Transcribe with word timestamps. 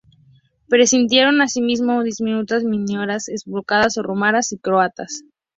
Persistieron 0.67 1.41
asimismo 1.41 2.01
diminutas 2.01 2.63
minorías 2.63 3.29
eslovacas, 3.29 3.97
rumanas 3.97 4.51
y 4.51 4.57
croatas. 4.57 5.21